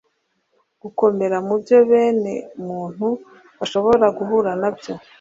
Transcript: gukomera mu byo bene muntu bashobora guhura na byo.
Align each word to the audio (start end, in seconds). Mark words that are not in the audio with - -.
gukomera 0.81 1.37
mu 1.47 1.55
byo 1.61 1.77
bene 1.89 2.33
muntu 2.67 3.07
bashobora 3.57 4.05
guhura 4.17 4.51
na 4.61 4.69
byo. 4.77 4.93